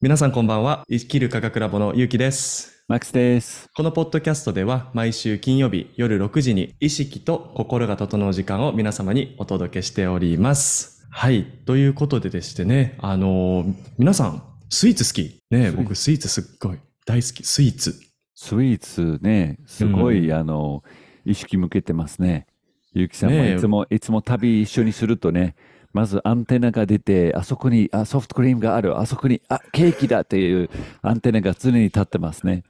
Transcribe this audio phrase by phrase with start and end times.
[0.00, 0.84] 皆さんこんばんは。
[0.88, 2.84] 生きる科学ラボのゆうきです。
[2.86, 3.68] マックスです。
[3.74, 11.04] このポッドキャストでは毎週金曜日夜6時に意識と心が整う時間を皆様にお届けしております。
[11.10, 11.46] はい。
[11.66, 17.42] ということででしてね、あのー皆さん、スイーツ好きね僕スイーツすっごい大好き。
[17.42, 18.00] スイーツ。
[18.36, 20.84] スイーツね、すごい、うあの、
[21.24, 22.46] 意識向けてますね。
[22.92, 25.56] ゆうきさんもいつも、いつも旅一緒にするとね、
[25.98, 30.70] まずアンテナが出て、あそこにあソフトクリームがある、あそこにあケーキだっていう
[31.02, 32.62] アンテナが常に立ってますね。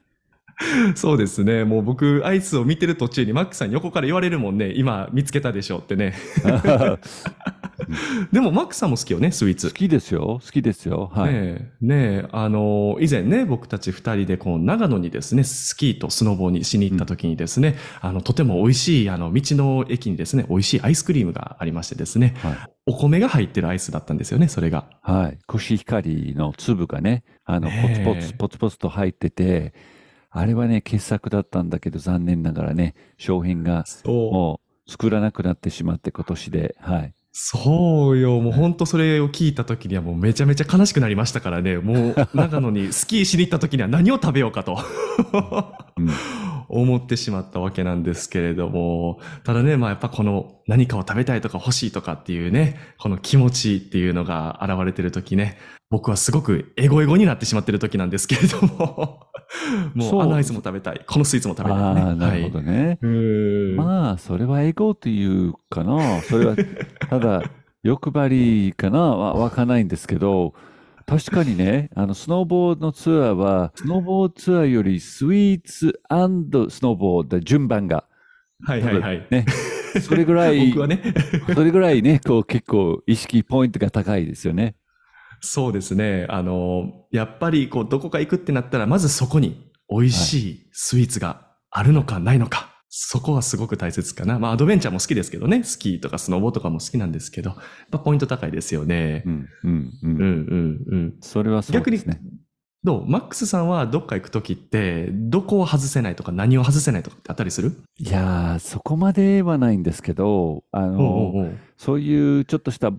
[0.97, 1.65] そうですね。
[1.65, 4.73] もう僕、アイスを見てる途中にマックさんに横から言われるもんね。
[4.75, 6.15] 今見つけたでしょってね。
[8.33, 9.75] でもマックさんも好きよね、スイーツ好。
[9.75, 11.11] きですよ、好きですよ。
[11.15, 11.33] はい。
[11.33, 22.57] ねえ、ねえ、あの、以前ね、僕たち二人で、こう、長野にですね、スキーとスノボにしに行った時にですね、あの、とても美味しい、あの、道の駅にですね、美味しいアイスクリームがありましてですね、はい
[22.89, 24.87] お米が入ってるアイスだったんですよね、それが。
[25.03, 25.39] はい。
[25.47, 29.75] コシヒカリの粒がね、あの、ポツポツ、ポツポツと入ってて、
[30.31, 33.85] あれはね、傑作だったんだけど、残念ながらね、商品が。
[34.07, 37.15] もう作らなくなってしまって、今年で、はい。
[37.33, 44.79] そうよ、もう本当それを聞いた時にはもうめちゃめちゃ悲しくなりましたからね、もう 長野にスキーしに行った時には何を食べようかと。
[45.99, 55.59] うん思ってしまったわけなんですけれども、ただね、まあやっぱこの何かを食べたいとか欲しいとかっていうね、この気持ちっていうのが現れてる時ね、
[55.91, 59.29] 僕はすごくエゴエゴになってしまってる時なんですけれども、
[59.95, 62.01] もそううあのアイスも食べたい、このスイーツも食べたいね。
[62.03, 62.99] ああ、なるほどね。
[63.01, 63.75] はい。
[63.75, 66.21] まあ、それはエゴというかな。
[66.23, 66.57] それは、
[67.09, 67.43] ただ、
[67.83, 70.55] 欲張りかなわわかんないんですけど、
[71.09, 78.05] 確かにね、あの、スノーボードのツアーは、スノーボードツアーよりスイーツスノーボード順番が、
[78.63, 79.27] はいはいはい。
[79.31, 79.47] ね、
[80.03, 81.03] それぐらい僕、はね、
[81.55, 84.77] それぐらいね、こう結構意識ポイントが高いですよね。
[85.41, 86.27] そうですね。
[86.29, 92.68] あの、やっぱりこうどこか行くってなったら、まずそこに美味しいスイーツがあるのかないのか。
[92.89, 94.39] そこはすごく大切かな。
[94.39, 95.63] まあアドベンチャーも好きですけどね。
[95.65, 97.59] スキーとかスノボとかも好きなんですけど、やっ
[97.91, 99.31] ぱポイント高いですよねう。
[99.31, 99.91] ん、うん、う。
[100.03, 101.15] うんんうんうん。
[101.21, 102.21] それはそう逆にですね。
[102.85, 103.07] どう？
[103.11, 107.77] マックスさんはどっか行くときって、どこを外せないとか何を外せないとかってあったりする？
[107.99, 112.93] いやー、そこまではないんですけど、あの、おうおうそういうちょっとした、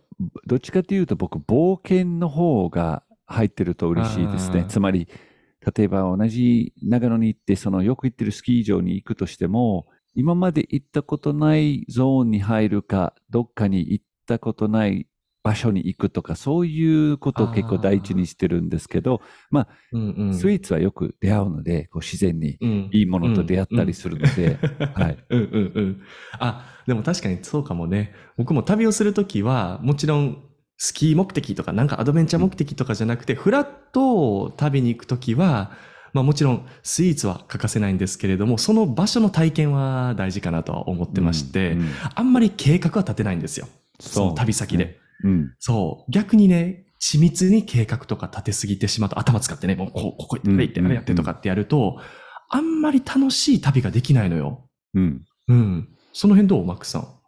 [0.46, 4.66] どっちかというと僕、冒険の方が入ってると嬉しいですね。
[4.68, 5.08] つまり、
[5.76, 15.08] 例えば同じ長野に行って、そのよく行ってるスキー場に行くとしても、今まで行ったことないゾーンに入るか、どっかに行ったことない
[15.44, 19.22] 場所に行くとか、そういうことを結構第一にしてるんですけど、
[19.92, 20.34] うんうん。
[20.34, 24.58] スイーツはよく出会うので、こう自然にうんいいものと出会ったりするので、
[24.96, 25.18] はい。
[25.30, 26.02] うんうんうん。
[26.40, 28.14] あ、でも確かにそうかもね。
[28.38, 30.49] 僕も旅をするときは、もちろん
[30.82, 35.72] スキー目的とか、なんかアドベンチャー目的とかじゃなくて、フラッと旅に行くときは、
[36.14, 43.68] まあもちろんスイーツは欠かせないんですけれども、その場所の体験は大事かなとは思ってまして、うんうんあんまり計画は立てないんですよ。
[44.00, 44.98] その旅先で。
[45.24, 45.54] うん。
[45.60, 46.12] そう。
[46.12, 52.00] 逆にね、緻密に計画とか立てすぎてしまうと、頭使ってね、もうこう、ここ行って、あれ行って、うんあれやってとかってやると、
[52.50, 54.70] あんまり楽しい旅ができないのよ。
[54.94, 55.26] うん。
[55.50, 55.90] うん。
[56.14, 57.19] その辺どうマックさん？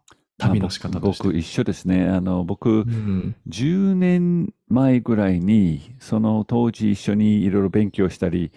[0.41, 0.99] 旅の仕方と。
[0.99, 2.07] 僕一緒ですね。
[2.07, 3.35] あの、僕う、ん。
[3.49, 8.51] 10年前ぐらいに、その当時一緒にいろいろ勉強したり、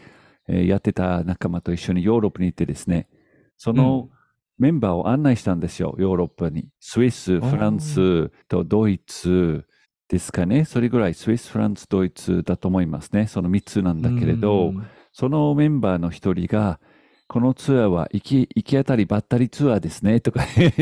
[0.49, 3.09] えーやってた仲間と一緒にヨーロッパに行ってですね、
[3.57, 4.11] その
[4.59, 6.69] メンバーを案内したんですよ、ヨーロッパに。
[6.81, 9.65] スイス、フランスとドイツ
[10.09, 10.65] ですかね。
[10.65, 13.27] それぐらいスイス、フランス、ドイツだと思いますね。
[13.27, 14.87] その3つなんだけれど、うん
[15.17, 16.81] そのメンバーの一人が、
[17.27, 20.73] このツアーは行き行き当たりばったりツアーですね とか言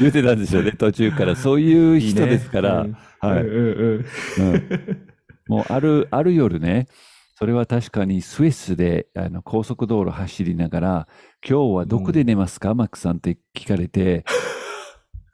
[0.00, 1.36] 言ってたんですよね、 途中から。
[1.36, 2.86] そういう人ですから、
[5.46, 6.86] もうあるある夜ね、
[7.36, 11.08] それは確かにスイスであの高速道路走りながら、
[11.46, 14.24] 今日はどこで寝ますか、マックさんって聞かれて、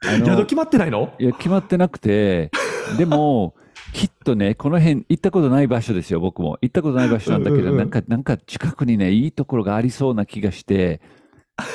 [0.03, 1.13] 宿決まってないの？
[1.19, 2.51] いや、決まってなくて、
[2.97, 3.55] でも、
[3.93, 6.57] きっとね、この辺行ったことない場所ですよ、僕も。
[6.61, 7.77] 行ったことない場所なんだけど、うんうんうん。
[7.77, 11.01] なんか、なんか近くにね、いいところがありそうな気がして、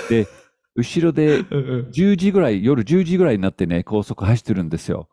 [0.09, 0.27] で、
[0.75, 5.09] 後ろでうん10時ぐらい、夜10時ぐらいになってね、高速走ってるんですよ。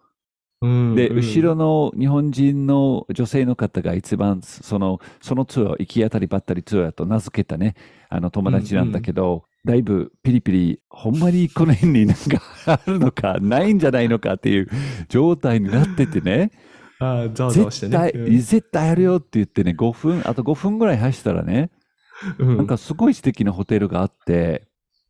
[0.61, 1.15] うんで、うん。
[1.17, 7.75] 後ろの日本人の女性の方が一番、その、そのツアーを行き当たりばったりツアーと名付けたね、
[8.09, 14.67] あの友達なんだけど、だいぶピリピリ、ほんまにこの辺になんかあるのか、ないんじゃないのかっていう
[15.07, 16.51] 状態になっててね、
[17.00, 17.98] ああ、ざわざわしてね。
[17.98, 21.72] 絶対、絶対やるよって言ってね、5分、あと5分ぐらい走ったらね、
[22.38, 22.57] うん。
[22.57, 24.68] なんかすごい素敵なホテルがあって、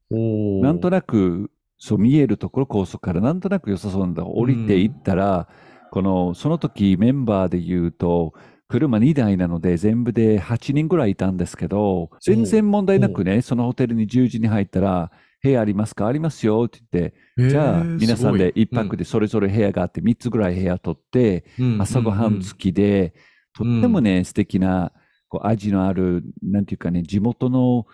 [0.09, 4.23] なんとなく、そう見えるところ、高速からなんとなく良さそうなんだ。
[4.25, 5.47] 降りていったら、
[5.91, 8.33] この、その時メンバーで言うと、
[8.67, 15.11] 車2台なので全部で8人ぐらいいたんですけど、全然問題なくね、そのホテルに10時に入ったら、
[15.43, 16.07] 部屋ありますか？
[16.07, 16.63] ありますよ。
[16.67, 21.43] って言って、じゃあ皆さんで一泊でそれぞれ部屋があって3つぐらい部屋取って、
[21.79, 23.13] 朝ごはん付きで、
[23.53, 24.93] とってもね、素敵な
[25.27, 27.85] こう味のある、なんていうかね、地元の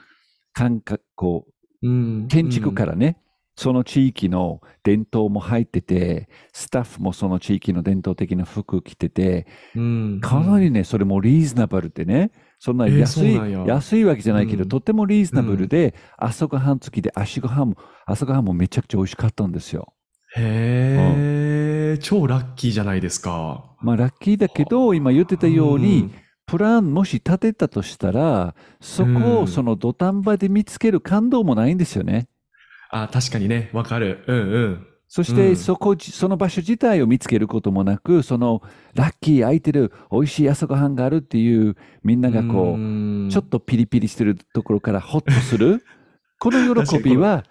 [0.53, 1.47] 感覚、こ
[1.81, 3.17] う、建築からね、
[3.55, 9.47] その地域の伝統も入ってて、スタッフもその地域の伝統的な服着てて、
[10.21, 13.35] かなりね、それもリーズナブルでね、そんな安い、
[13.65, 19.93] 安いわけじゃないけど、とってもリーズナブルで、朝ごはん付きで、朝ごはんも、朝ごはんもめちゃくちゃ美味しかったんですよ。
[20.35, 23.63] へえ、超ラッキーじゃないですか。
[23.81, 26.11] まあラッキーだけど、今言ってたように、
[26.45, 32.27] プランもし立てたとしたら、そこをその土壇場で見つける感動もないんですよね。
[32.91, 34.25] あ、確かにね、わかる。
[34.27, 34.87] うんうん。
[35.11, 38.61] そして、そこ、その場所自体を見つけることもなく、その
[38.93, 45.83] ラッキー空いてる美味しい朝ごはんがあるっていう、みんながこう、ちょっとピリピリしてるところからホッとする。
[46.39, 47.43] この喜びは、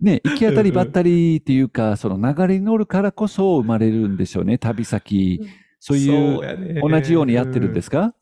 [0.00, 5.40] ね、行き当たりばったりっていうか、その流れに乗るからこそ生まれるんでしょうね、旅先。
[5.80, 8.14] そういう、同じようにやってるんですか？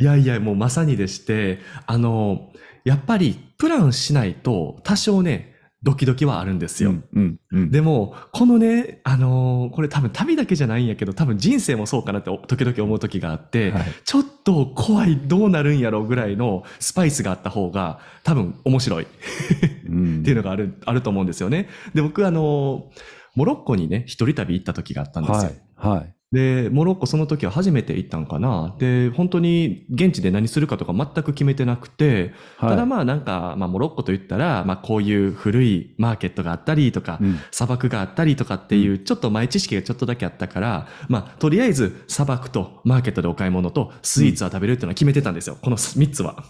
[0.00, 2.50] いやいや、もうまさにでして、あの、
[2.84, 5.55] やっぱりプランしないと多少ね、
[5.86, 6.90] ドキドキはあるんですよ。
[6.90, 21.68] うんうんうん、でも、このね、あのー、これ多分旅だけじゃないんやけど、多分人生もそうかなって時々思う時があって、はい、ちょっと怖い、どうなるんやろうぐらいのスパイスがあった方が多分面白いっていうのがある、あると思うんですよね。
[21.94, 23.00] で、僕あのー、
[23.36, 25.52] モロッコにね、一人旅行った時があったんですよ。
[25.76, 25.98] はい。
[25.98, 28.74] はいで、モロッコその時は初めて行ったんかな。
[28.78, 45.56] で、本当に現地で何するかとか全く決めてなくて、はい、ただまあなんか、まあモロッコと言ったら、まあこういう古いマーケットがあったりとか、うん、砂漠があったりとかっていう、ちょっと前知識がちょっとだけあったから、まあとりあえず砂漠とマーケットでお買い物とスイーツは食べるっていうのは決めてたんですよ。
[45.62, 46.42] この3つは。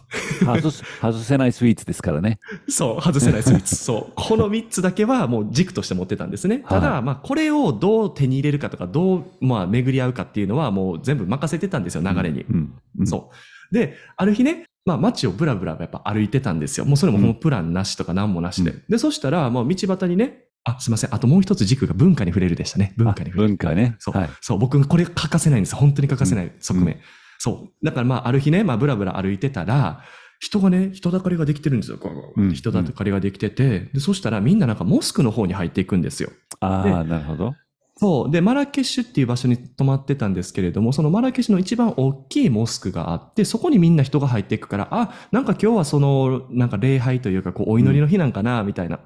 [0.42, 2.38] 外す、外せないスイーツですからね。
[2.68, 3.76] そう、外せないスイーツ。
[3.76, 4.12] そう。
[4.16, 6.64] この3つだけはもう軸として持ってたんですね。
[6.66, 12.42] ただ、はい、まあこれをどう手に入れるかとか、どう、まあ巡り合うかっていうのはもう全部任せてたんですよ、流れに。
[12.42, 13.30] うんうんうん、そ
[13.70, 13.74] う。
[13.74, 16.86] で、ある日ね、まあ街をブラブラやっぱ歩いてたんですよ。
[16.86, 18.70] もうそれももうプランなしとか何もなしで。
[18.70, 21.14] うん、で、そしたらもう道端にね、あ、すいません。
[21.14, 22.92] あともう一つ軸が文化に触れるでしたね。
[22.96, 23.48] 文化に触れる。
[23.50, 23.96] 文化ね。
[23.98, 24.16] そう。
[24.16, 24.58] はい、そう。
[24.58, 25.76] 僕これ欠かせないんです。
[25.76, 26.94] 本当に欠かせない側面。
[26.94, 27.00] うん、
[27.38, 27.84] そう。
[27.84, 30.02] だからまあある日ね、まあブラブラ歩いてたら、
[30.38, 31.98] 人がね、人だかりができてるんですよ。
[32.36, 36.30] うん、人だかりができてて、で、そしたらみんななんかモスクの方に入っていくんですよ。
[36.60, 37.54] ああ、なるほど。
[37.98, 38.30] そう。
[38.30, 49.00] で、マラケシュっていう場所に泊まってたんですけれども、そのマラケシュの一番大きいモスクがあって、そこにみんな人が入っていくから、あ、なんか今日はその、なんか礼拝というか、こう、お祈りの日なんかな、みたいな。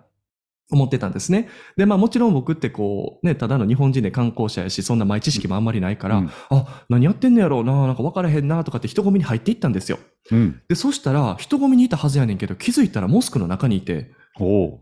[0.72, 1.48] 思ってたんですね。
[1.76, 9.98] で、まあもちろん僕ってこう、ね、ただの日本人で観光者やし、そんな前知識もあんまりないから、うん、あ、何やってんのやろうな、なんか分からへんな、とかって人混みに入っていったんですよ。
[10.30, 14.78] うん、で、そしたら、人混みにいたはずやねんけど、気づいたらモスクの中にいて、お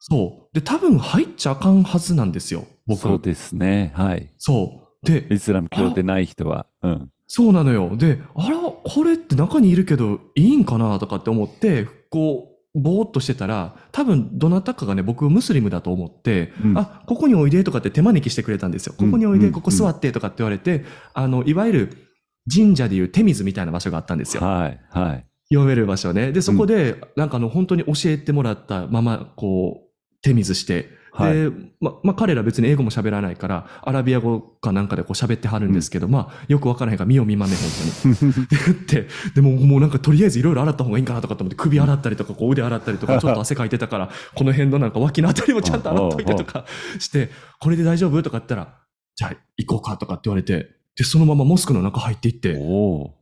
[0.00, 0.54] そう。
[0.54, 3.00] で、多分入っちゃあかんはずなんですよ、僕。
[3.00, 3.92] そうですね。
[3.94, 4.30] はい。
[4.38, 5.06] そう。
[5.06, 6.66] で、イスラム教でない人は。
[6.82, 7.10] うん。
[7.26, 7.96] そうなのよ。
[7.96, 18.94] で、あら、これって中にいるけど、いいんかなとかって思って、こう、ぼーっとしてたら、多分どなたかがね、僕ムスリムだと思って、うんあ、ここにおいでとかって手招きしてくれたんですよ。
[18.96, 20.84] ここにおいで、うんここ座ってとかって言われて、
[21.14, 22.08] あの、いわゆる
[22.52, 24.42] 神社でいう手水みたいな場所があったんですよ。
[24.42, 24.80] はい。
[24.90, 25.26] はい。
[25.52, 26.32] 読める場所ね。
[26.32, 31.34] で、そこで、なんかあの、本当に教えてもらったまま、こう、手水して、はい。
[31.34, 31.50] で、
[31.80, 37.54] ま、まあ、彼ら別に英語も喋らないから、アラビア語かなんかでこう喋ってはるんですけど、まあ、よくわからへんから見よう見まね、
[38.02, 38.30] 本当に。
[38.44, 46.64] って言って、でももうなんかとりあえずいろいろ洗った方がいいんかなとかと思って、首洗ったりとか、こう腕洗ったりとか、ちょっと汗かいてたから、この辺のなんか脇のあたりもちゃんと洗っといてとか
[46.98, 48.22] して、これで大丈夫？
[48.22, 48.76] とか言ったら、
[49.16, 53.14] じゃあ行こうかとかって言われて、で、そのままモスクの中入っていって、お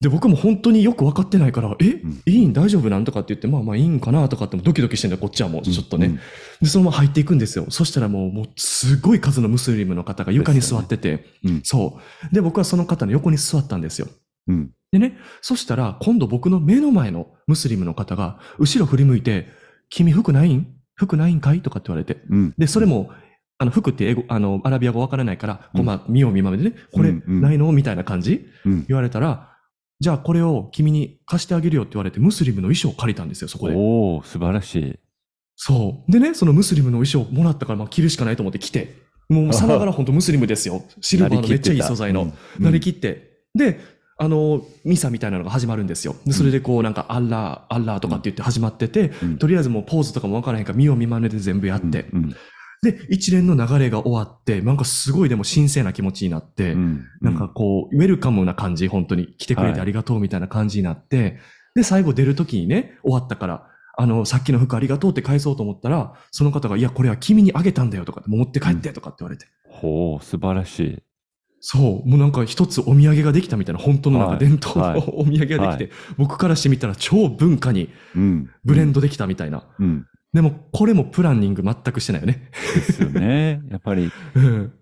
[0.00, 2.52] で、僕も本当によく分かってないから、え、んいいん？
[2.52, 6.06] 大丈夫なんとかって言って、まあまあいいんかなとかってもドキドキしてんだよ、こっちはもうちょっとね。
[6.06, 6.20] うん
[6.60, 7.66] で、そのまま入っていくんですよ。
[7.70, 11.98] そしたらもう、もうすごい数のムスリムの方が床に座ってて、うんそ
[12.30, 12.34] う。
[12.34, 14.08] で、僕はその方の横に座ったんですよ。
[14.48, 14.70] うん。
[14.92, 19.48] でね、そしたら今度僕の目の前のムスリムの方が、後ろ振り向いて、
[19.88, 20.66] 君服ないん？
[20.94, 21.62] 服ないんかい？
[21.62, 22.22] とかって言われて。
[22.30, 22.54] うん。
[22.56, 23.10] で、それも、
[23.58, 27.70] あの、服って英語、あの、アラビア語わからないから、こう、まあ、見よう見まねでね、これ、うんうんないの？
[27.72, 28.46] みたいな感じ？
[28.64, 28.84] うん。
[28.86, 29.55] 言われたら、
[29.98, 33.74] じゃあこれを君に貸してあげるよって言われて、ムスリムの衣装を借りたんですよ、そこで。
[33.74, 34.98] おお素晴らしい。
[35.56, 36.12] そう。
[36.12, 38.94] でね、そのムスリムの衣装をもらったから、まあ、着るしかないと思って着て、
[39.28, 40.84] もうさながら本当ムスリムですよ。
[41.00, 42.32] シルバーのめっちゃいい素材の。
[42.60, 43.40] なりきって。
[43.54, 43.80] で、
[44.18, 46.14] あの、ミサみたいなのが始まるんですよ。
[46.26, 52.06] で、それでこうなんか、アッラー、アッラーとかって言って始まってて、うんとりあえずもうポーズとかもわからへんから、見よう見まねで全部やって。
[52.82, 61.38] うんで、一連の流れが終わって、なんかすごいでも神聖な気持ちになって、うんなんかこう、ウェルカムな感じ、本当に来てくれてありがとうみたいな感じになって、
[61.74, 63.66] で、最後出るときにね、終わったから、
[63.98, 69.46] あの、さっきの服ありがとうって返そうと思ったら、その方が、いや、これは君にあげたんだよとか持って帰ってとかって言われて。
[69.68, 71.02] ほう、素晴らしい。
[71.60, 78.50] そう、もうなんか一つお土産ができたみたいな、本当のなんはいか伝統はいのお土産ができて、はい僕からしてみたら超文化にうん。
[78.64, 79.64] ブレンドできたみたいな。
[79.78, 80.06] うん。
[80.36, 82.50] でも、これもプランニング全くしてないよね。
[82.74, 83.62] ですよね。
[83.70, 84.72] やっぱり、うん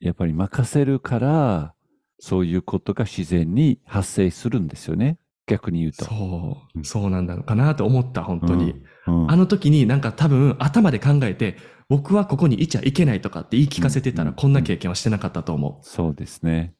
[0.00, 1.74] やっぱり任せるから、
[2.18, 5.18] そういうことが自然に発生するんですよね。
[5.46, 6.04] 逆に言うと。
[6.04, 8.82] そうう、んそうなんだろうかなと思った、本当に。
[9.06, 11.56] うんあの時になんか多分頭で考えて、
[11.88, 15.86] 僕はここにいちゃいけないとかって言い聞かせてたら、うんこんな経験はしてなかったと思う。
[15.86, 16.74] そうですね。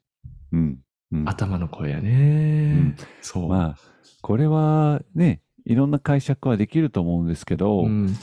[0.53, 0.79] うん。
[1.13, 3.49] うん頭の声やね、んそう。
[3.49, 3.77] まあ、
[4.21, 8.17] これはね、いろんな解釈はできると思うんですけど、うん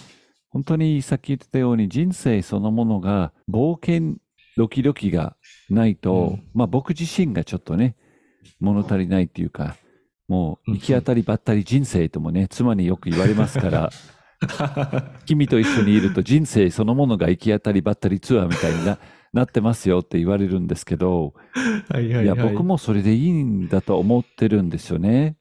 [0.51, 4.15] 本当にさっき言ってたように人生そのものが冒険、
[4.57, 5.35] ドキドキが
[5.69, 7.95] ないと、うんまあ僕自身がちょっとね、
[8.59, 9.75] 物足りないっていうか、
[10.27, 13.91] もううん行き当たりばったり人生ともね、妻によく言われますから、
[15.27, 18.97] 君と一緒にいると人生そのものが行き当たりばったりツアーみたいにな
[19.33, 21.33] なってますよって言われるんですけど、
[21.89, 22.53] はいはいいや、はい。
[22.53, 25.35] 僕もそれでいいんだと思ってるんですよね。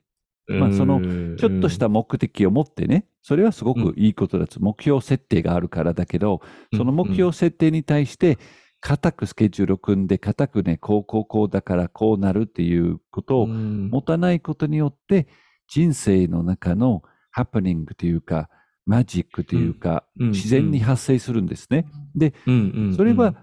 [0.49, 6.41] まあそのうんちょっとした目的を持ってね、それはすごくいいことだと、目標設定があるからだけど、
[6.75, 8.39] その目標設定に対して、
[8.81, 13.91] 固くスケジュールを組んで、固くね、こうこうこうだからこうなるっていうことをうん。
[13.91, 15.29] 持たないことによって、
[15.69, 18.49] 人生の中のハプニングというか、
[18.87, 20.31] マジックというか、うん。
[20.31, 21.87] 自然に発生するんですね。
[22.47, 22.55] うん。
[22.55, 22.97] うん。
[22.97, 23.35] それは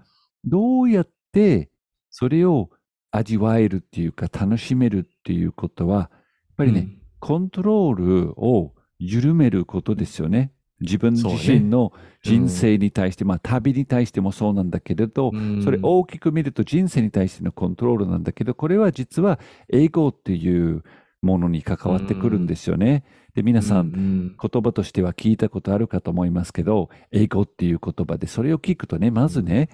[0.44, 1.70] どうやって
[2.10, 2.70] それを
[3.10, 6.10] 味わえるっていうか、楽しめるっていうことは、
[6.56, 6.88] ぱりね、
[7.20, 10.52] コントロールを緩めることですよね。
[10.80, 15.62] 自分自身の人生に対して、まあ旅に対してもそうなんだけれど、うん。
[15.62, 19.38] それ大きく見ると人生に対してのコントロールなんだけど、これは実は
[19.72, 20.82] 英語っていう
[21.22, 23.04] ものに関わってくるんですよね。
[23.34, 29.68] で、皆さん、ん言葉としては聞いたことあるかと思いますけど、英語っていう言葉で、それを聞くとね、まずね、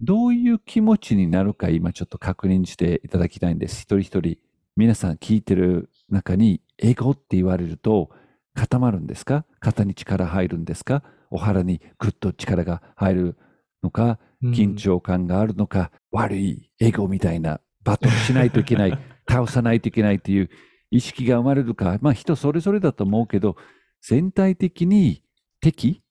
[0.00, 3.82] どういう気持ちになるか今ちょっと確認していただきたいんです。
[3.82, 4.38] 一人一人、
[4.78, 8.10] 皆さん聞いてる中に、英語って言われると
[8.54, 9.44] 固まるんですか？
[9.58, 11.02] 肩に力入るんですか？
[11.32, 13.38] お腹にぐっと力が入る
[13.82, 14.20] のか？
[14.44, 18.96] 緊張感があるのか、悪い英語みたいなバトンしないといけない、
[19.28, 20.48] 倒さないといけないっていう
[20.92, 23.56] 意識が生まれるか、まあ人それぞれだと思うけど、
[24.00, 25.24] 全体的に
[25.60, 26.04] 敵、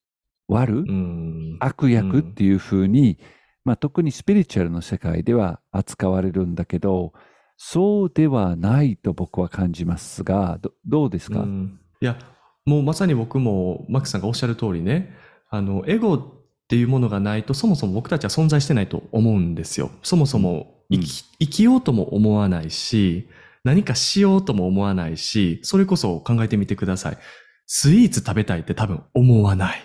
[0.50, 1.56] 悪、うん。
[1.62, 3.18] 悪役っていうふうに、
[3.64, 7.14] まあ特にスピリチュアルの世界では扱われるんだけど、
[7.58, 12.18] そうではないと僕は感じますが、どどうですか、うんいや、
[12.66, 15.16] もうまさに僕も、マックさんがおっしゃる通りね、
[15.50, 16.24] あの、エゴっ
[16.68, 19.90] ていうものがないと、そもそも僕たちは存在してないと思うんですよ。
[20.04, 23.28] そもそも生き,、生きようとも思わないし、
[23.64, 27.18] 何かしようとも思わないし、それこそ考えてみてください。
[27.66, 29.80] スイーツ食べたいって多分思わない。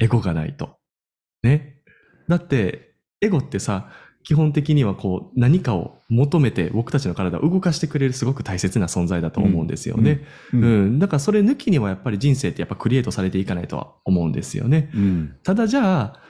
[0.00, 0.78] エゴがないと。
[1.42, 1.82] ね。
[2.28, 3.90] だって、エゴってさ、
[4.28, 10.22] 基本的にはこう何かを求めて僕たちの体を動かしてくれるすごく大切な存在だと思うんですよね。
[10.52, 14.90] うんうん、だからそれ抜きにはやっぱり人生ってやっぱクリエイトされていかないとは思うんですよね。
[14.94, 16.20] うんただじゃあ、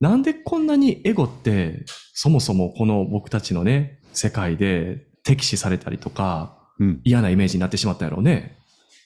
[0.00, 1.84] なんでこんなにエゴって
[2.14, 8.58] そもそもこの僕たちのね、世界で敵視されたりとかうん嫌なイメージになってしまったんやろうね。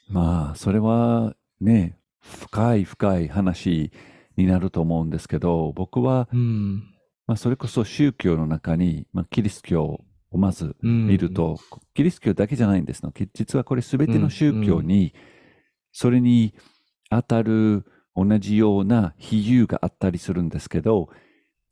[0.08, 3.92] まあ、それはね、深い深い話
[4.38, 6.84] になると思うんですけど、僕は、うん。
[7.30, 10.04] まあ、それこそ宗教の中に、まあ、キリスト教を
[10.36, 11.60] まずうん見ると、
[11.94, 13.12] キリスト教だけじゃないんですの。
[13.12, 15.14] き実はこれ全ての宗教に、
[15.92, 16.56] それに
[17.08, 17.84] 当たる
[18.16, 21.08] 同じような比喩があったりするんですけど、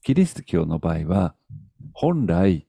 [0.04, 1.34] キリスト教の場合は、
[1.92, 2.68] 本来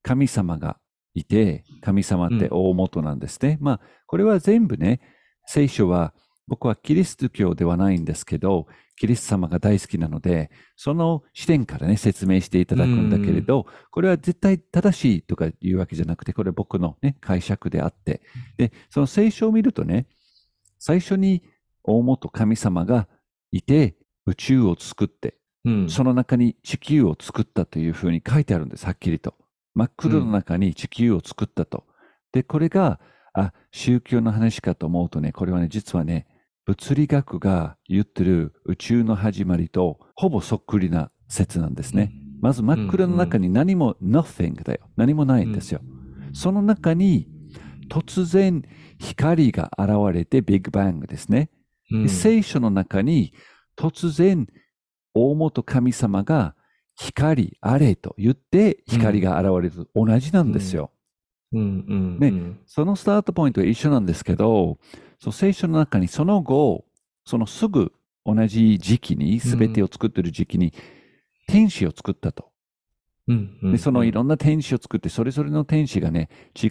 [0.00, 0.78] 神様が
[1.12, 3.58] いて、神様って大元なんですね。
[3.60, 5.02] まあ、これは全部ね、
[5.44, 6.14] 聖書は
[6.48, 8.66] 僕はキリスト教ではないんですけど、
[9.00, 18.20] キリスト様が大好きなので、その視点からね、説明していただくんだけれど、これは絶対正しいとかいうわけじゃなくて、これは僕のね、解釈であって、
[18.58, 20.06] で、その聖書を見るとね、
[20.78, 21.42] 最初に
[21.82, 23.08] 大元神様が
[23.52, 25.88] いて、宇宙を作って、うん。
[25.88, 29.34] その中に地球を作ったというふうに書いてあるんです、はっきりと。
[29.74, 31.86] 真っ黒の中に地球を作ったと。
[32.32, 33.00] で、これが、
[33.32, 36.26] あ、宗教の話かと思うとね、これはね、実はね、
[36.70, 42.12] 物理学が言ってる宇宙の始まりとほぼそっくりな説なんですね。
[42.40, 44.88] まず真っ暗の中に何も nothing だよ。
[44.96, 45.80] 何もないんですよ。
[46.32, 47.26] その中に
[47.88, 48.62] 突然
[49.00, 51.50] 光が現れてビッグバングですね。
[51.90, 53.34] うんで聖書の中に
[53.76, 54.46] 突然
[55.12, 56.54] 大元神様が
[56.94, 60.92] 光あれと言って光が現れると同じなんですよ。
[61.52, 64.78] うんうんねうんそのスタートポイントは一緒なんですけど、
[65.20, 66.84] そう聖書の中にその後、
[67.24, 67.92] そのすぐ
[68.24, 70.72] 同じ時期に、全てを作ってる時期に、
[71.46, 72.50] 天使を作ったと。
[73.28, 76.70] うんうんで、そのいろんな天使を作って、それぞれの天使がね、違う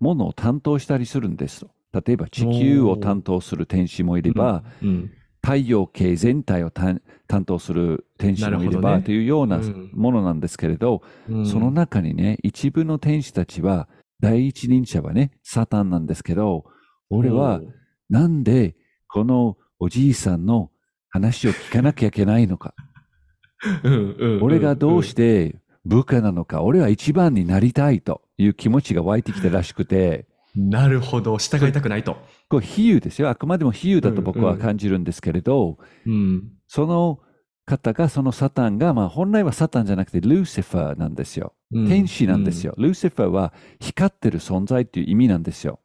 [0.00, 1.70] ものを担当したりするんですと。
[2.04, 9.90] 例えば地球を担当する天使もいれば、うん太陽系全体を担担当する天使もいれば、というようなうん。
[9.94, 11.46] ものなんですけれど、うん。
[11.46, 13.88] その中にね、一部の天使たちは、
[14.20, 16.64] 第一人者はね、サタンなんですけど、
[17.10, 17.60] 俺は
[18.08, 18.76] なんで
[19.08, 20.70] このおじいさんの
[21.10, 22.74] 話を聞かなきゃいけないのか？
[23.84, 26.62] うんうんうん俺がどうして部下なのか？
[26.62, 32.16] 俺は一番になりたいという気持ちが湧いてきたらしくて、 なるほど従いたくないと。
[32.48, 33.28] これ比喩ですよ。
[33.30, 37.20] あくまでも比喩だと僕は感じるんですけれど、うんその
[37.64, 41.52] 方が、そのサタンが、まあ本来はサタンじゃなくてルーシファーなんですよ。
[41.70, 42.74] 天使なんですよ。
[42.78, 45.78] ルーシファーは光ってる存在っていう意味なんですよ。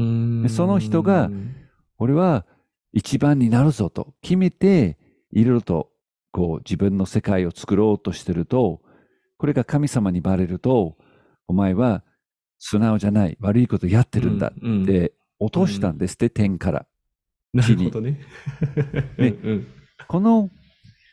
[0.00, 0.42] うん。
[0.42, 1.30] でその人が
[1.98, 2.46] 俺は
[2.92, 4.98] 一番になるぞと決めて、
[5.32, 5.90] いろいろと
[6.32, 8.80] こう自分の世界を作ろうとしてると、
[9.38, 10.96] これが神様にバレると、
[11.46, 12.04] お前は
[12.58, 16.86] 素直じゃない、悪いことやってるんだって落としたんですって、天から。
[17.52, 18.20] なるほどね。
[19.18, 19.28] ね。
[19.42, 19.66] うん。
[20.06, 20.50] この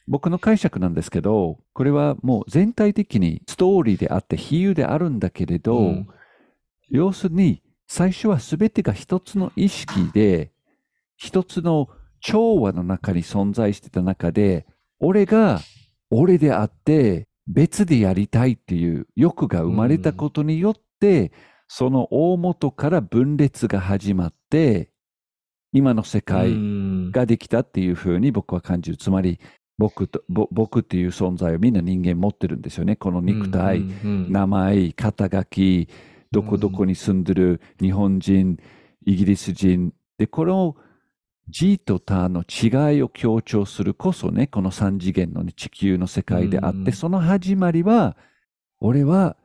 [0.07, 6.07] 僕の解釈なんですけど、これはもう全体的にストーリーであって比喩であるんだけれど、うん。
[6.89, 10.51] 要するに最初は全てが一つの意識で、
[11.15, 11.89] 一つの
[12.19, 14.65] 調和の中に存在してた中で、
[14.99, 15.61] 俺が
[16.09, 21.31] 俺であって別でやりたいっていう欲が生まれたことによって、
[21.67, 24.91] その大元から分裂が始まって、
[25.73, 28.97] 今の世界うんができたっていうふうに僕は感じる。
[28.97, 29.39] つまり、
[29.77, 32.95] 僕と、ぼ僕っていう存在をみんな人間持ってるんですよね。
[32.95, 35.87] この肉体、名前、肩書き、
[36.31, 38.57] どこどこに住んでる日本人、
[39.05, 39.93] イギリス人。
[40.17, 40.75] で、この
[41.49, 48.17] G と他の違いを強調するこそね、この三次元の、ね、地球の世界であって、うんその始まりは、
[48.79, 49.37] 俺は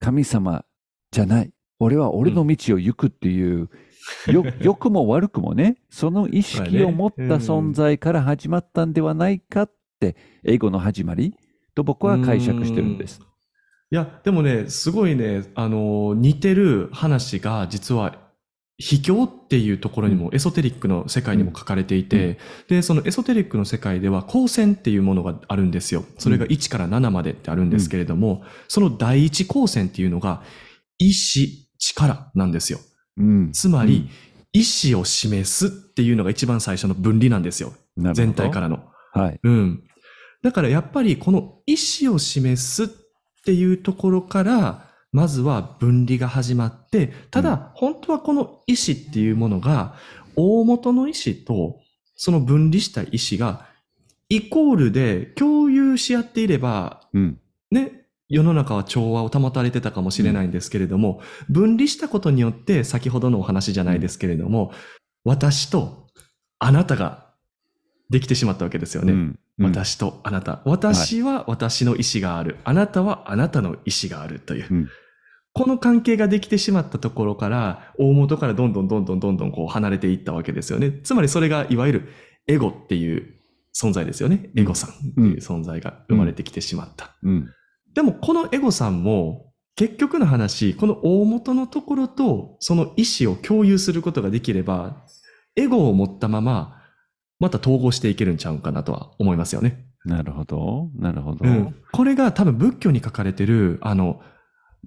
[0.00, 0.64] 神様
[1.10, 1.52] じゃない。
[1.80, 3.68] 俺は俺の道を行くっていう、
[4.32, 11.34] よ 良くも悪くもね、その意識を持った存在から始まったんではないかって、英語の始まり
[11.74, 13.20] と僕は解釈してるんです。
[13.90, 18.28] いや、でもね、すごいね、あの、似てる話が実は、
[18.80, 26.04] 秘境っていうところにも、エソテリックの世界にも書かれていて、で、そのエソテリックの世界では光線っていうものがあるんですよ。
[26.18, 30.42] それが1から7までってあるんですけれども、その第一光線っていうのが、
[30.98, 32.78] 意志、力なんですよ。
[33.16, 34.08] うんつまり、
[34.52, 37.72] 意志を示すっていうのが一番最初の分離なんですよ。
[38.14, 38.84] 全体からの。
[39.12, 39.40] はい。
[39.42, 39.82] うん。
[40.42, 43.07] だからやっぱりこの意思を示す
[43.48, 49.94] っていうところから、まずは分離が始まって、ただ、本当はこの意思っていうものが、
[50.36, 51.80] 大元の意思と、
[52.14, 53.64] その分離した意思が、
[54.28, 57.40] イコールで共有し合っていれば、うん。
[57.70, 64.72] ね、世の中は調和を保たれてたかもしれないんですけれども、分離したことによって、先ほどのお話じゃないですけれども、
[65.24, 66.06] 私と
[66.58, 67.30] あなたが
[68.10, 69.12] できてしまったわけですよね。
[69.14, 70.62] うん私とあなた。
[70.64, 72.56] 私は私の意思がある。
[72.64, 74.66] あなたはあなたの意思があるという。
[74.70, 74.88] うん
[75.54, 80.92] この関係ができてしまったところから、大元からどんどんどんどんどんどんこう離れていったわけですよね。
[81.02, 82.08] つまりそれがいわゆる
[82.46, 83.26] エゴっていう
[83.76, 84.50] 存在ですよね。
[84.54, 87.16] エゴさんっていう存在が生まれてきてしまった。
[87.24, 87.48] うん。
[87.92, 95.04] でもこのエゴさんも結局の話、この大元のところとその意思を共有することができれば、
[95.56, 96.77] エゴを持ったまま、
[97.38, 99.86] また統合していけるんちゃうかなとは思いますよね。
[100.04, 100.90] なるほど。
[100.96, 101.44] なるほど。
[101.44, 101.74] うん。
[101.92, 104.20] これが多分仏教に書かれてる、あの、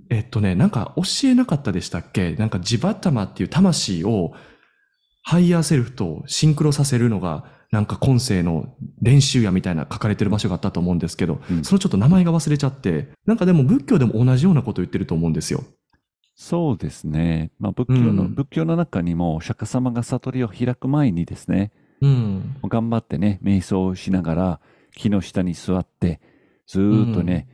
[0.09, 2.35] えっとね、なんか教えなかったでしたっけ？
[2.35, 4.33] なんかジバタマっていう魂を
[5.21, 15.63] ハイヤーセルフとシンクロさせるのが、なんか今世の練習やみたいな書かれてる場所があったと思うんですけど、うんそのちょっと名前が忘れちゃって、なんかでも仏教でも同じようなことを言ってると思うんですよ。
[16.35, 17.51] そうですね。
[17.59, 22.55] まあ、仏教の、うん仏教の中にも、釈迦様が悟りを開く前にですね、うん。
[22.63, 24.59] 頑張ってね、瞑想をしながら、
[24.95, 26.19] 木の下に座って、
[26.67, 27.47] ずーっとね、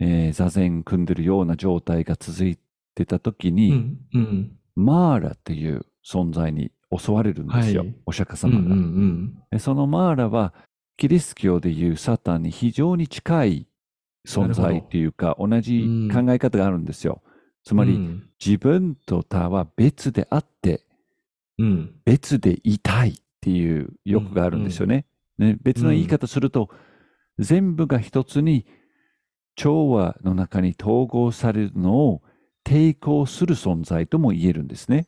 [0.00, 2.58] えー座禅組んでるような状態が続い
[2.94, 3.98] てた時うに、ん。
[4.14, 4.52] うん。
[4.76, 8.54] マーラっていう存在に襲われるんですよ、はいお釈迦うん。
[8.54, 9.42] う様が、ん。
[9.50, 10.54] でそのマーラは、
[10.96, 13.66] キリスト教でいうサタンに非常に近い
[14.26, 17.22] 存在っていうか、同じ考え方があるんですよ。
[17.64, 17.98] つつまり、
[18.44, 20.82] 自分と他は別であって、
[21.58, 21.94] うん。
[22.04, 25.06] 別でいたいっていう欲があるんですよね。
[25.38, 26.70] ね別の言い方すると、
[27.38, 28.66] 全部が一つに
[29.54, 32.22] 調和の中に統合されるのを
[32.64, 35.06] 抵抗する存在とも言えるんですね。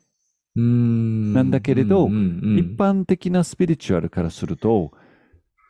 [0.57, 4.93] うんなんだけれどうんうんうん一般的なスピリチュアルからすると、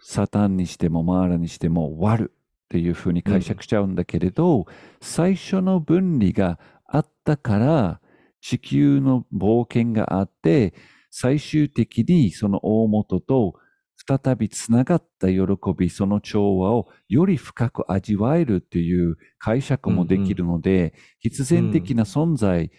[0.02, 4.66] サタンにしてもマーラにしても悪っていうふうに解釈しちゃうんだけれど、
[5.00, 8.00] 最初の分離があったから、
[8.40, 10.72] 地球の冒険があって、
[11.10, 13.54] 最終的にその大元と
[13.96, 15.40] 再びつながった喜
[15.76, 22.70] び、その調和をより深く味わえるっていう解釈もできるので、必然的な存在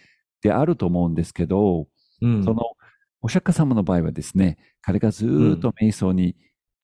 [0.42, 1.86] であると思うんですけど、
[2.20, 2.62] うんその
[3.20, 6.34] お釈迦様の場合はですね、彼がずーっと瞑想に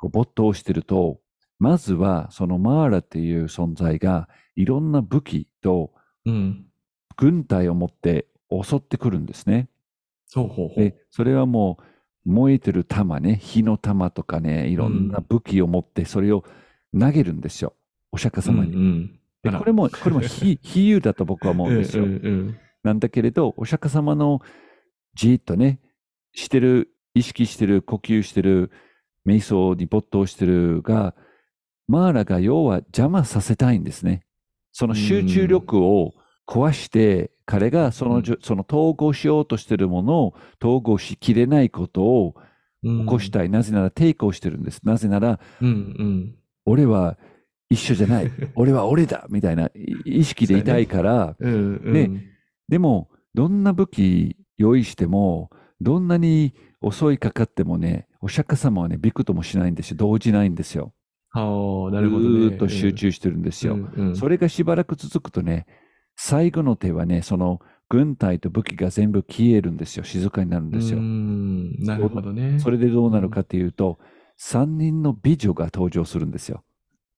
[0.01, 1.21] 没頭してると、
[1.59, 5.93] まずはそのマーラっていう存在がいろんな武器と
[6.25, 6.65] うん。
[7.17, 9.69] 軍隊を持って襲ってくるんですね。
[10.35, 10.81] ほうほうほう。
[10.81, 11.79] で、それはも
[12.27, 16.45] う燃えてる弾ね、火の玉とかね、いろんな武器を持ってそれを
[16.99, 17.75] 投げるんですよ。
[18.13, 18.73] お釈迦様に。
[18.73, 22.03] うんうんでこれも、これも比比喩だと僕は思うんですよ。
[22.05, 24.41] うんうんなんだけれど、お釈迦様の
[25.15, 25.81] じーっとね、
[26.33, 28.71] してる、意識してる、呼吸してる、
[29.27, 31.15] 瞑想に没頭してるが、
[31.87, 34.23] マーラが要は邪魔させたいんですね。
[34.73, 36.15] その集中力を
[36.49, 42.35] 壊して、彼がそのその統合しようとしてるものを統合しきれないことを
[42.83, 43.51] うん起こしたい。
[43.51, 44.81] なぜなら抵抗してるんです。
[44.85, 45.71] なぜなら、うんう
[46.05, 46.35] ん。
[46.65, 47.19] 俺は
[47.69, 48.31] 一緒じゃない。
[48.55, 49.71] 俺は俺だみたいない
[50.21, 51.53] 意識でいたいから、うん
[51.85, 51.93] うん。
[51.93, 52.11] で
[52.69, 56.55] でも、どんな武器用意しても、どんなに
[56.89, 59.97] 襲いかかってもね、お釈迦様はね、びくともしないんですよ。
[59.97, 60.93] 動じないんですよ。
[61.35, 62.01] なるほど、ね。
[62.47, 63.75] ーっと集中してるんですよ。
[63.75, 65.67] うんうんそれがしばらく続くとね、
[66.21, 70.05] 最後の手はね、その軍隊と武器が全部消えるんですよ。
[70.05, 71.01] 静かになるんですよう。
[71.01, 72.59] んなるほどね。
[72.59, 74.01] それでどうなるかっていうと、
[74.37, 76.65] 三人の美女が登場するんですよ。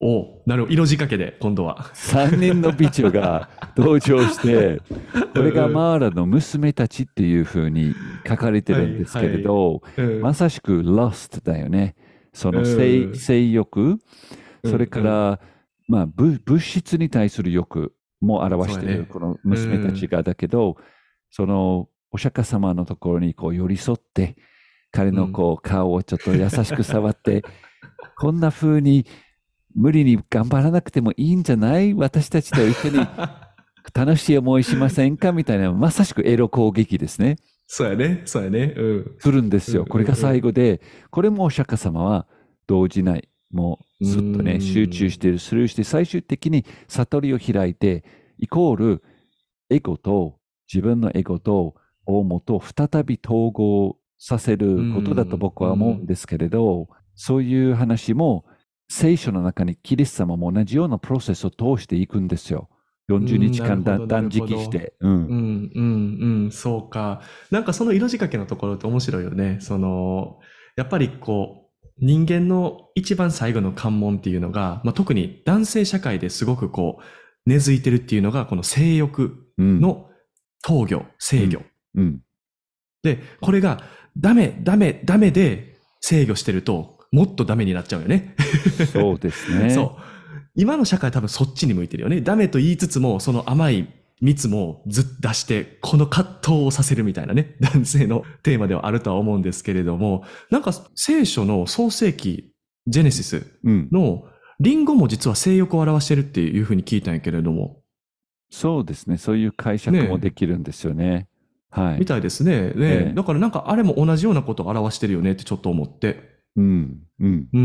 [0.02, 0.74] おなるほど。
[0.74, 1.90] 色仕掛けで、今度は。
[1.94, 4.82] 三人の美女が登場して、
[5.34, 7.94] これがマーラの娘たちっていう風に
[8.28, 11.96] 書かれてるんですけれど、うんまさしく lust だよね。
[12.34, 13.98] その性,、欲、
[14.62, 15.40] それかうんら、
[15.88, 20.76] まあ物、物質に対する欲も表している、この娘たちがだけど、
[21.30, 24.36] そのお釈迦様のところにこう寄り添って、
[24.92, 27.42] 彼のこう顔をちょっと優しく触って、
[28.18, 29.06] こんな風に
[29.74, 31.94] 無理に頑張らなくてもいいんじゃない？
[31.94, 32.98] 私たちと一緒に
[33.94, 35.32] 楽しい思いしませんか？
[35.32, 37.36] みたいな、まさしくエロ攻撃ですね。
[37.66, 38.22] そうやね。
[38.24, 38.74] そうやね。
[38.76, 39.16] うん。
[39.20, 39.82] するんですよ。
[39.82, 40.80] うんこれが最後で、
[41.10, 42.26] これもお釈迦様は
[42.66, 43.28] 動じない。
[43.50, 48.04] もうずっとね、うん集中している、スルーして、最終的に悟りを開いて、
[48.38, 49.02] イコール、
[49.70, 50.38] エゴと、
[50.72, 51.74] 自分のエゴと
[52.06, 58.44] 大元を再び統合させることだと僕は思うんですけれど、そういう話も、
[58.88, 62.68] 聖書の中にキリスト様も同じようなプロセスを通していくんですよ。
[63.08, 64.94] 40日間断食して。
[65.00, 67.22] うんうんうんうん、そうか。
[67.50, 69.58] なんかその色仕掛けのところって面白いよね。
[69.60, 70.38] その、
[70.76, 71.59] やっぱりこう、
[72.00, 77.02] 人間の一番最後の関門っていうのが、まあ、特に男性社会ですごくこう、
[77.46, 80.08] 根付いてるっていうのが、この性欲うんの
[80.64, 81.62] 闘魚、制御。
[81.94, 82.20] うん
[83.02, 83.82] で、これが
[84.18, 88.34] ダメ、ダメ、ダメで制御してると、もっとダメになっちゃうよね。
[88.92, 89.70] そうですね。
[89.74, 90.02] そう。
[90.54, 92.20] 今の社会は多分そっちに向いてるよね。
[92.20, 93.88] ダメと言いつつも、その甘い
[94.20, 102.52] 蜜もずっと出して、この葛藤をさせるみたいなね、 男性のテーマではあるとは思うんですけれども、なんか聖書の創世記、
[102.86, 104.24] ジェネシスうんの
[104.58, 107.80] リンゴも実は性欲を表してるっていうふうに聞いたんやけれども、
[108.50, 109.16] そうですね。
[109.16, 111.28] そういう解釈もできるんですよね。
[111.70, 112.00] はい。
[112.00, 112.60] みたいですね。
[112.60, 116.40] ねええだからなんかあれも同じようなことを表してるよねってちょっと思って。
[116.56, 116.98] うん。
[117.20, 117.48] うん。
[117.52, 117.60] うん。
[117.60, 117.64] う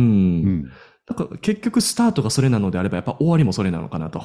[0.49, 0.71] ん。
[1.07, 4.21] だから結局スタートがそれなのであれば、やっぱ終わりもそれなのかなと。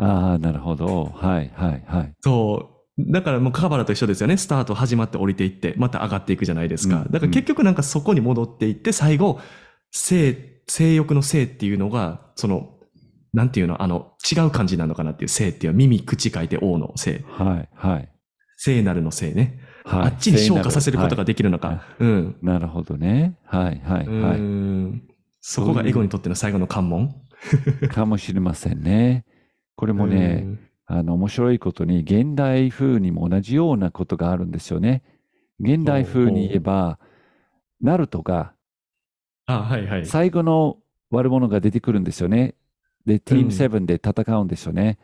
[0.00, 1.12] ああ、なるほど。
[1.14, 2.12] はい、はい、はい。
[2.20, 3.12] そう。
[3.12, 4.36] だからもうカバラと一緒ですよね。
[4.36, 7.02] スタート始まって降りていって、また上がっていくじゃないですか。
[7.02, 9.40] うんだから結局なんかそこに戻っていって、最後、
[9.90, 12.78] 性、性欲の性っていうのが、その、
[13.32, 17.24] なんていうの、あの、違う感じなのかなっていう性っていうのは耳、口書いて王の性。
[17.28, 18.08] はい、はい。
[18.56, 19.60] 聖なるの性ね。
[19.84, 21.82] はい、あっちに昇華させることがはできるのか。
[21.98, 22.36] うん。
[22.42, 23.38] いなるほどね。
[23.44, 25.02] はい、はい、うはん。
[25.40, 27.14] そこがエゴにとっての最後の関門。
[27.82, 27.88] い。
[27.88, 29.24] かもしれませんね。
[29.80, 30.46] これもね、
[30.84, 35.02] あの、面白いことに、現代風にも同じようなことがあるんですよね。
[35.58, 36.98] 現代風に言えば、
[37.80, 38.52] ナルトが。
[40.04, 40.76] 最後の
[41.08, 42.56] 悪者が出てくるんですよね。
[43.06, 44.98] で、ティーム7で戦うんですよね。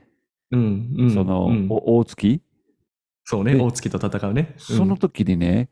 [0.50, 0.94] うん。
[0.98, 1.10] うん。
[1.14, 2.42] その、うんお大月？
[3.24, 3.54] そうね。
[3.54, 4.52] で大月と戦うね。
[4.52, 5.70] うんその時にね、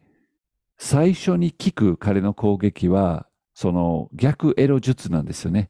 [0.78, 5.68] 最初に効く彼の攻撃は、その逆エロ術なんですよね。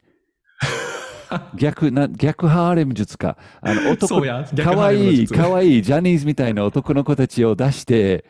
[1.55, 3.37] 逆な、逆ハーレム術か。
[3.61, 8.25] あの、 男かわいい、かいわいいジャニーズみたいな男の子たちを出して、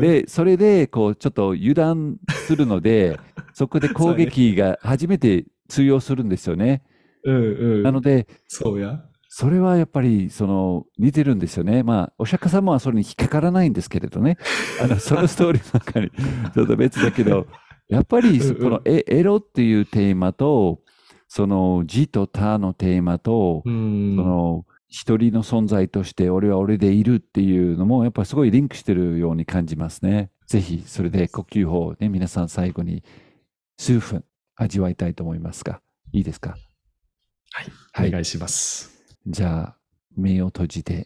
[0.00, 3.18] で、それで、こう、ちょっと油断するので、
[3.54, 6.82] そこで攻撃が初めて通用するんですよね。
[7.24, 7.38] うんう
[7.78, 7.82] ん。
[7.82, 9.02] なので、そうや。
[9.28, 11.82] それはやっぱり、その、似てるんですよね。
[11.82, 14.38] まあ、お釈迦様はそれに引っかからないんですけれどね。
[14.82, 16.10] あの、そのストーリーの中に、
[16.54, 17.46] ちょっと別だけど、
[17.88, 20.80] やっぱり、このエエロっていうテーマと、
[21.28, 24.16] その、自と他のテーマと、うん。
[24.16, 30.30] その、一人の存在として俺は俺でいるっていうのもやっぱりすごいリンクしてるように感じますね。
[30.46, 33.02] ぜひそれで呼吸法をね、皆さん最後に
[33.76, 35.80] 数分味わいたいと思いますが、
[36.12, 36.56] いいですか？
[37.50, 37.66] はい。
[37.92, 39.04] はいお願いします。
[39.26, 39.76] じゃあ、
[40.16, 41.04] 目を閉じて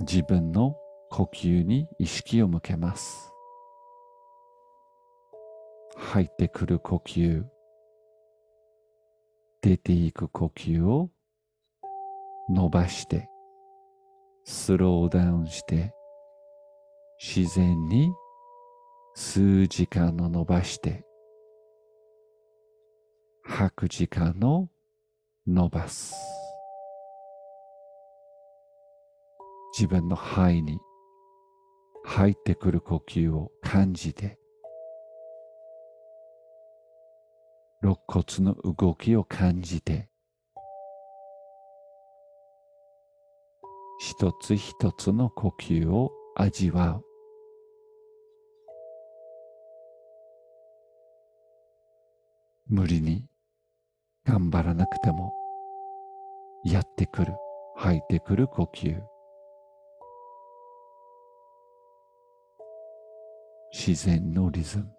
[0.00, 0.76] 自分の
[1.10, 3.32] 呼吸に意識を向けます。
[6.00, 7.44] 入ってくる呼吸、
[9.60, 11.10] 出ていく呼吸を
[12.48, 13.28] 伸ばして、
[14.44, 15.92] スローダウンして、
[17.20, 18.12] 自然に
[19.14, 21.04] 数時間を伸ばして、
[23.42, 24.68] 吐く時間を
[25.46, 26.14] 伸ばす。
[29.76, 30.78] 自分の肺に
[32.04, 34.38] 入ってくる呼吸を感じて、
[37.80, 40.08] 肋骨の動きを感じて、
[44.00, 47.04] 一つ一つの呼吸を味わう。
[52.68, 53.26] 無理に
[54.24, 55.32] 頑張らなくても
[56.64, 57.32] やってくる、
[57.76, 59.00] 吐いてくる呼吸。
[63.72, 64.97] 自然のリズム。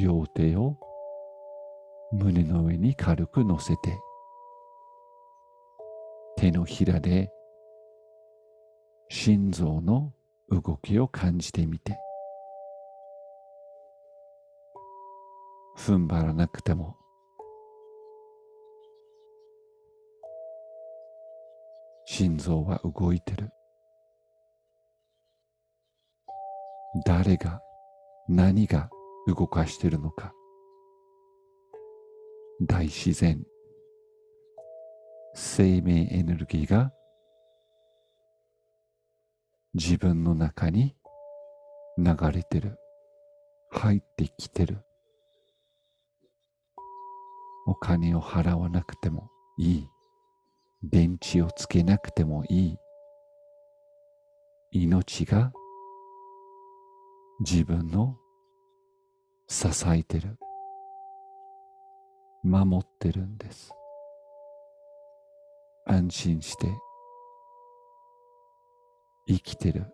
[0.00, 0.76] 両手を
[2.12, 3.98] 胸の上に軽く乗せて、
[6.36, 7.30] 手のひらで
[9.08, 10.12] 心臓の
[10.50, 11.98] 動きを感じてみて、
[15.76, 16.96] 踏ん張らなくても、
[22.06, 23.50] 心臓は動いてる。
[27.04, 27.60] 誰が、
[28.28, 28.90] 何が
[29.28, 30.32] 動かしているのか。
[32.60, 33.44] 大自然、
[35.34, 36.92] 生命エネルギーが
[39.74, 40.96] 自分の中に
[41.98, 42.78] 流れてる。
[43.70, 44.78] 入ってきてる。
[47.66, 49.88] お金を払わなくてもいい。
[50.82, 52.76] 電池をつけなくてもいい。
[54.70, 55.52] 命が
[57.40, 58.16] 自分の
[59.50, 60.38] 支えてる。
[62.44, 63.72] 守ってるんです。
[65.86, 66.68] 安心して
[69.26, 69.86] 生きてる。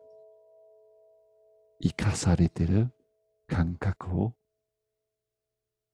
[1.81, 2.89] 生かされてる
[3.47, 4.35] 感覚を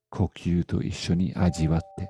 [0.09, 2.09] 呼吸と一緒に味わって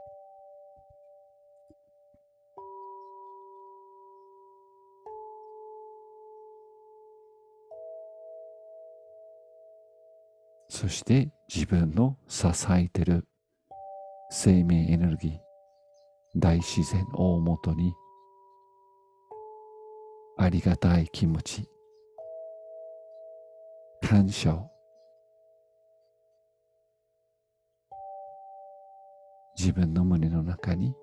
[10.81, 13.29] そして自分の支えてる。
[14.31, 15.33] 生命エネルギー、
[16.35, 17.93] 大自然大元に。
[20.39, 21.69] ありがたい気持ち、
[24.01, 24.71] 感謝を。
[29.59, 30.95] 自分の胸の中に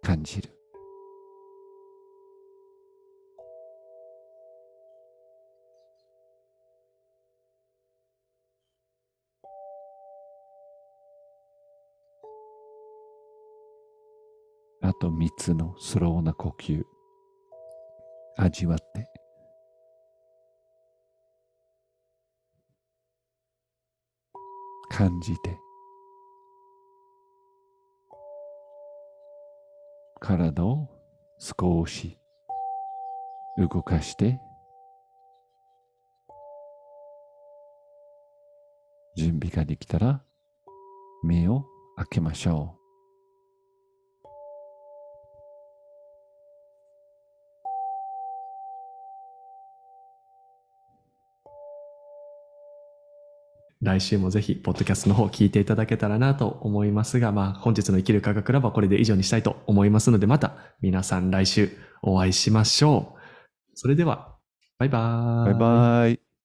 [0.00, 0.56] 感じる。
[15.00, 16.82] と三つのスローな呼吸、
[18.36, 19.08] 味わって、
[24.90, 25.58] 感じて、
[30.20, 30.88] 体を
[31.38, 32.18] 少し
[33.58, 34.40] 動かして、
[39.16, 40.22] 準備ができたら
[41.22, 41.64] 目を
[41.96, 42.83] 開けましょう。
[53.84, 61.70] 来週もぜひ、ポッドキャストの方聞いていただけたらなと思いますが、まあ、本日の生きる科学ラボはこれで以上にしたいと思いますので、また皆さん来週
[62.02, 63.20] お会いしましょう。
[63.74, 64.36] それでは、
[64.78, 65.52] バイバーイ。
[65.52, 66.23] バイバイ。